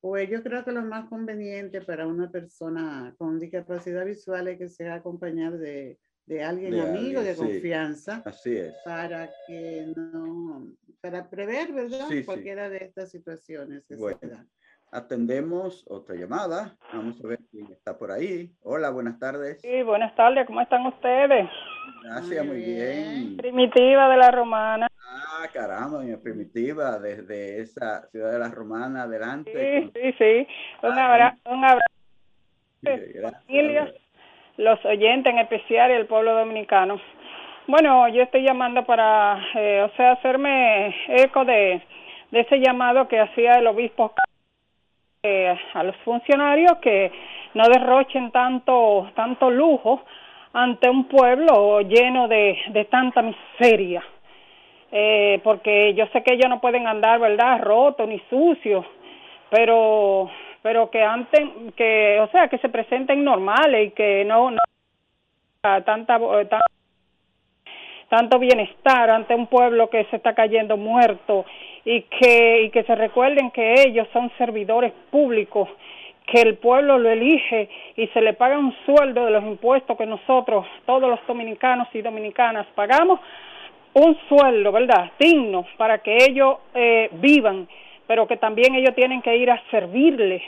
[0.00, 4.68] pues yo creo que lo más conveniente para una persona con discapacidad visual es que
[4.68, 8.20] sea acompañado de, de alguien amigo, de confianza.
[8.24, 8.74] Así es.
[8.84, 10.66] Para que no,
[11.00, 12.08] para prever, ¿verdad?
[12.24, 13.84] Cualquiera de estas situaciones.
[13.96, 14.44] Bueno.
[14.90, 16.76] atendemos otra llamada.
[16.92, 18.52] Vamos a ver quién está por ahí.
[18.62, 19.60] Hola, buenas tardes.
[19.60, 21.48] Sí, buenas tardes, ¿cómo están ustedes?
[22.02, 23.36] Gracias, muy, bien.
[23.36, 24.88] Primitiva de la Romana.
[25.46, 29.52] Ah, caramba, mi primitiva, desde esa ciudad de la Romana, adelante.
[29.52, 30.48] Sí, sí, sí.
[30.82, 31.36] Un abrazo.
[31.46, 31.92] Un abrazo.
[33.46, 33.92] Familia,
[34.56, 37.00] los oyentes en especial y el pueblo dominicano.
[37.68, 41.80] Bueno, yo estoy llamando para, eh, o sea, hacerme eco de,
[42.30, 44.14] de ese llamado que hacía el obispo
[45.22, 47.12] eh, a los funcionarios que
[47.54, 50.04] no derrochen tanto, tanto lujo
[50.52, 54.02] ante un pueblo lleno de, de tanta miseria.
[54.92, 58.84] Eh, porque yo sé que ellos no pueden andar, ¿verdad?, rotos ni sucios,
[59.50, 60.30] pero
[60.62, 61.40] pero que antes
[61.76, 64.58] que o sea que se presenten normales y que no, no
[65.62, 66.60] tanta, tanta
[68.08, 71.44] tanto bienestar ante un pueblo que se está cayendo muerto
[71.84, 75.68] y que, y que se recuerden que ellos son servidores públicos,
[76.26, 80.06] que el pueblo lo elige y se le paga un sueldo de los impuestos que
[80.06, 83.20] nosotros, todos los dominicanos y dominicanas, pagamos
[83.96, 85.10] un sueldo, ¿verdad?
[85.18, 87.66] Digno para que ellos eh, vivan,
[88.06, 90.42] pero que también ellos tienen que ir a servirle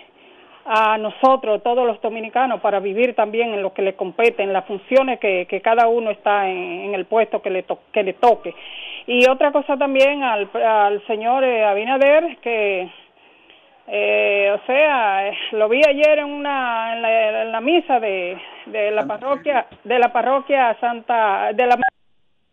[0.66, 4.66] a nosotros, todos los dominicanos, para vivir también en lo que le compete, en las
[4.66, 8.54] funciones que, que cada uno está en, el puesto que le, que le toque.
[9.06, 12.86] Y otra cosa también al, al señor eh, Abinader, que,
[13.86, 18.36] eh, o sea, lo vi ayer en una en la, en la misa de,
[18.66, 21.78] de la parroquia de la parroquia Santa de la,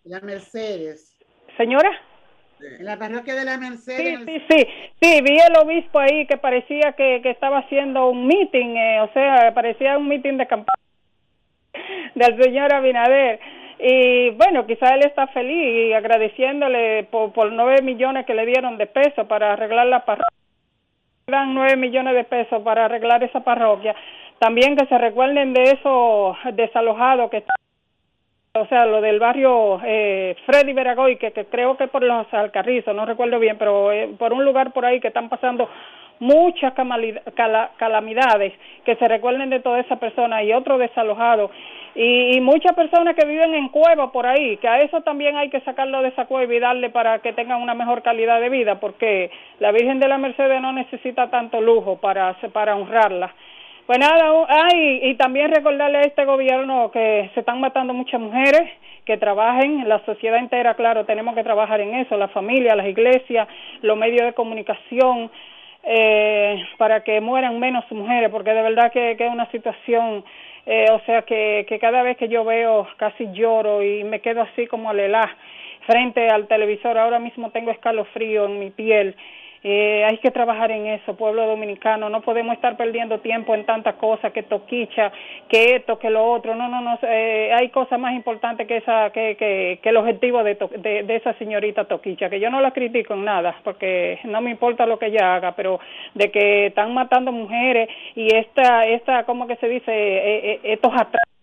[0.06, 1.18] la Mercedes.
[1.58, 1.92] Señora.
[2.80, 4.20] En la parroquia de la Mercedes.
[4.26, 4.68] Sí, sí, sí,
[5.02, 9.12] sí, vi el obispo ahí que parecía que, que estaba haciendo un meeting, eh, o
[9.12, 10.80] sea, parecía un meeting de campaña
[12.16, 13.40] del señor Abinader.
[13.78, 18.78] Y bueno, quizá él está feliz y agradeciéndole por, por nueve millones que le dieron
[18.78, 20.30] de pesos para arreglar la parroquia.
[21.28, 23.94] Dan nueve millones de pesos para arreglar esa parroquia.
[24.40, 27.58] También que se recuerden de esos desalojados que están
[28.56, 33.06] o sea, lo del barrio eh, Freddy Veragoy, que, creo que por los Alcarrizos, no
[33.06, 35.70] recuerdo bien, pero eh, por un lugar por ahí que están pasando
[36.20, 36.74] muchas
[37.76, 38.54] calamidades,
[38.86, 41.52] que se recuerden de toda esa persona y otro desalojado,
[41.96, 45.62] y, muchas personas que viven en cuevas por ahí, que a eso también hay que
[45.62, 49.32] sacarlo de esa cueva y darle para que tengan una mejor calidad de vida, porque
[49.60, 53.34] la Virgen de la Mercedes no necesita tanto lujo para, para honrarla.
[53.86, 58.68] Pues nada, ay, y también recordarle a este gobierno que se están matando muchas mujeres,
[59.06, 63.48] que trabajen, la sociedad entera, claro, tenemos que trabajar en eso, la familia, las iglesias,
[63.84, 65.30] los medios de comunicación,
[65.84, 70.26] eh, para que mueran menos mujeres, porque de verdad que, es una situación,
[70.66, 74.42] eh, o sea, que, que cada vez que yo veo casi lloro y me quedo
[74.42, 75.30] así como alelá
[75.86, 79.16] frente al televisor, ahora mismo tengo escalofrío en mi piel
[79.68, 82.08] eh, hay que trabajar en eso, pueblo dominicano.
[82.08, 85.12] No podemos estar perdiendo tiempo en tantas cosas, que toquicha,
[85.50, 86.54] que esto, que lo otro.
[86.54, 87.00] No, no, no.
[87.02, 91.16] Eh, hay cosas más importantes que esa, que, que, que el objetivo de, de, de,
[91.16, 95.00] esa señorita toquicha, que yo no la critico en nada, porque no me importa lo
[95.00, 95.80] que ella haga, pero
[96.14, 99.92] de que están matando mujeres y esta, esta, ¿cómo que se dice?
[99.92, 101.35] Eh, eh estos atrasos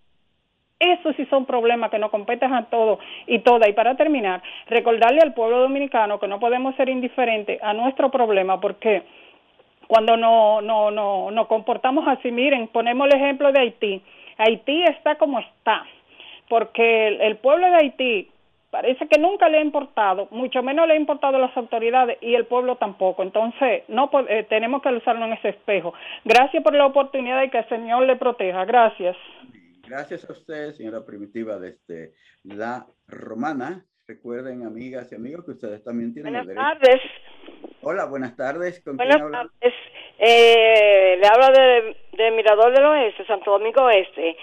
[0.83, 3.69] eso sí son problemas que nos competen a todos y todas.
[3.69, 8.61] Y para terminar, recordarle al pueblo dominicano que no podemos ser indiferentes a nuestro problema
[8.61, 9.03] porque
[9.93, 14.03] cuando no, no, no, nos comportamos así, miren, ponemos el ejemplo de Haití.
[14.39, 15.85] Haití está como está,
[16.49, 18.29] porque el, pueblo de Haití
[18.71, 22.35] parece que nunca le ha importado, mucho menos le ha importado a las autoridades y
[22.35, 23.23] el pueblo tampoco.
[23.23, 25.93] Entonces, no eh, tenemos que usarlo en ese espejo.
[26.25, 28.65] Gracias por la oportunidad y que el Señor le proteja.
[28.65, 29.15] Gracias.
[29.87, 32.13] Gracias a usted, señora Primitiva, desde
[32.45, 33.85] La Romana.
[34.07, 37.01] Recuerden, amigas y amigos, que ustedes también tienen buenas tardes.
[37.83, 38.83] Hola, buenas tardes.
[38.85, 39.75] ¿Con buenas tardes.
[40.19, 44.37] Eh, le hablo de, de, Mirador del Oeste, Santo Domingo Oeste.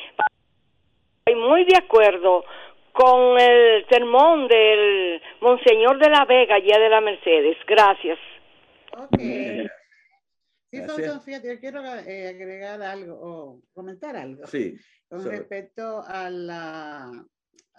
[1.26, 2.44] Estoy muy de acuerdo
[2.92, 7.58] con el sermón del Monseñor de la Vega, allá de la Mercedes.
[7.66, 8.20] Gracias.
[9.14, 9.68] Okay.
[10.72, 10.78] Sí,
[11.26, 14.46] fíjate, yo quiero eh, agregar algo o comentar algo.
[14.48, 14.78] Sí.
[15.10, 17.28] Con respecto a la,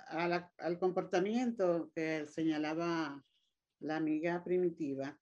[0.07, 3.24] al comportamiento que señalaba
[3.78, 5.16] la amiga primitiva.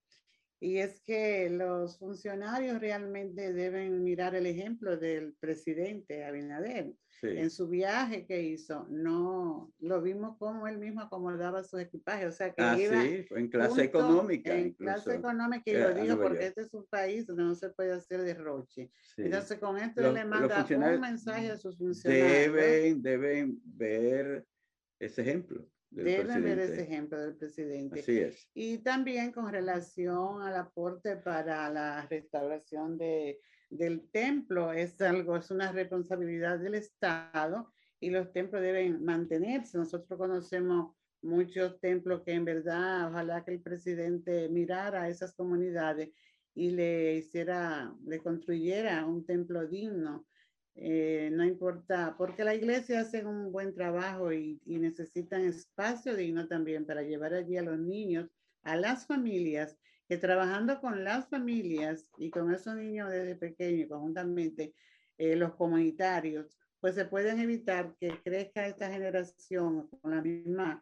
[0.61, 6.93] Y es que los funcionarios realmente deben mirar el ejemplo del presidente Abinader.
[7.21, 12.31] En su viaje que hizo, no lo vimos como él mismo acomodaba su equipaje, o
[12.31, 14.55] sea que ah, iba sí, en clase económica.
[14.55, 17.91] En clase económica, y lo dijo porque este es un país donde no se puede
[17.91, 18.89] hacer derroche.
[19.17, 22.53] Entonces, con esto le manda un mensaje a sus funcionarios.
[22.53, 24.45] Deben, deben ver
[24.97, 28.01] ese ejemplo Deben ver ese ejemplo del presidente.
[28.01, 28.47] Así es.
[28.53, 35.49] Y también con relación al aporte para la restauración de, del templo, es algo, es
[35.49, 39.77] una responsabilidad del Estado y los templos deben mantenerse.
[39.77, 46.09] Nosotros conocemos muchos templos que en verdad, ojalá que el presidente mirara a esas comunidades
[46.53, 50.28] y le hiciera, le construyera un templo digno
[50.81, 56.85] eh, no importa, porque la iglesia hace un buen trabajo y, necesitan espacio digno también
[56.85, 58.29] para llevar allí a los niños,
[58.63, 59.77] a las familias,
[60.07, 64.73] que trabajando con las familias y con esos niños desde pequeños, conjuntamente,
[65.17, 70.81] eh, los comunitarios, pues se pueden evitar que crezca esta generación con la misma,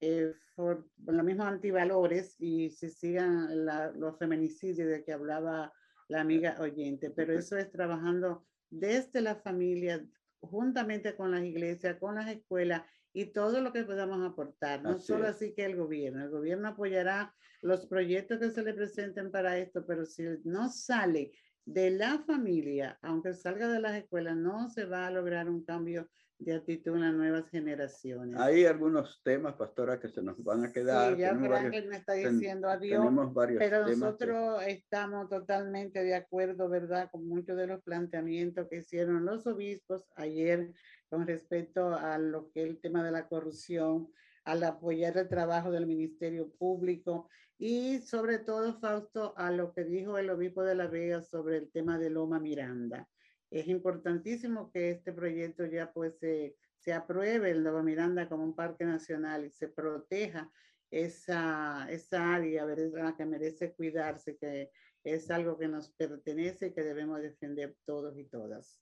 [0.00, 3.64] eh, los mismos antivalores y se sigan
[4.00, 5.72] los feminicidios de que hablaba
[6.08, 7.10] la amiga oyente.
[7.10, 10.04] Pero eso es trabajando desde la familia,
[10.40, 14.82] juntamente con las iglesias, con las escuelas y todo lo que podamos aportar.
[14.82, 19.30] No solo así que el gobierno, el gobierno apoyará los proyectos que se le presenten
[19.30, 21.32] para esto, pero si no sale
[21.64, 26.08] de la familia, aunque salga de las escuelas, no se va a lograr un cambio
[26.38, 28.38] de actitud en las nuevas generaciones.
[28.38, 31.14] Hay algunos temas, pastora, que se nos van a quedar.
[31.14, 33.12] Sí, ya Ángel me está diciendo adiós,
[33.58, 39.46] pero nosotros estamos totalmente de acuerdo, ¿verdad?, con muchos de los planteamientos que hicieron los
[39.46, 40.72] obispos ayer
[41.08, 44.08] con respecto a lo que es el tema de la corrupción,
[44.44, 47.28] al apoyar el trabajo del Ministerio Público
[47.58, 51.70] y sobre todo, Fausto, a lo que dijo el obispo de La Vega sobre el
[51.72, 53.08] tema de Loma Miranda
[53.50, 58.54] es importantísimo que este proyecto ya pues se, se apruebe el Nuevo Miranda como un
[58.54, 60.50] parque nacional y se proteja
[60.90, 63.16] esa, esa área ¿verdad?
[63.16, 64.70] que merece cuidarse, que
[65.04, 68.80] es algo que nos pertenece y que debemos defender todos y todas.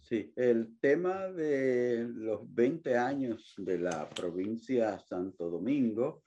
[0.00, 6.24] Sí, el tema de los 20 años de la provincia Santo Domingo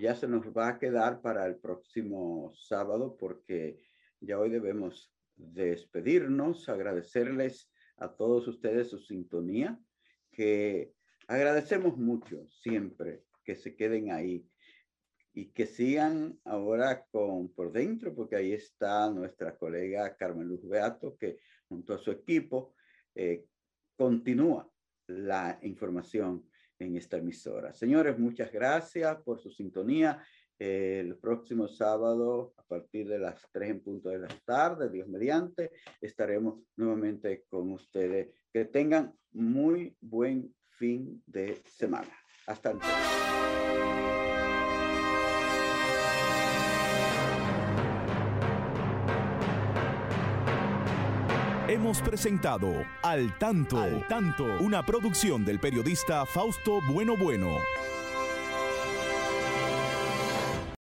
[0.00, 3.78] ya se nos va a quedar para el próximo sábado porque
[4.20, 9.78] ya hoy debemos despedirnos, agradecerles a todos ustedes su sintonía,
[10.30, 10.92] que
[11.28, 14.48] agradecemos mucho siempre que se queden ahí
[15.32, 21.16] y que sigan ahora con por dentro, porque ahí está nuestra colega Carmen Luz Beato,
[21.16, 22.74] que junto a su equipo
[23.14, 23.44] eh,
[23.96, 24.70] continúa
[25.06, 27.72] la información en esta emisora.
[27.72, 30.22] Señores, muchas gracias por su sintonía
[30.58, 35.72] el próximo sábado a partir de las 3 en punto de la tarde, Dios mediante,
[36.00, 38.28] estaremos nuevamente con ustedes.
[38.52, 42.12] Que tengan muy buen fin de semana.
[42.46, 43.24] Hasta entonces.
[51.66, 52.70] Hemos presentado
[53.02, 57.56] Al Tanto, Al Tanto, una producción del periodista Fausto Bueno Bueno.